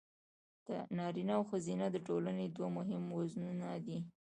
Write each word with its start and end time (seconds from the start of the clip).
نارینه 0.97 1.33
او 1.37 1.43
ښځینه 1.51 1.85
د 1.91 1.97
ټولنې 2.07 2.45
دوه 2.55 2.69
مهم 2.77 3.03
وزرونه 3.17 3.69
دي. 3.85 3.97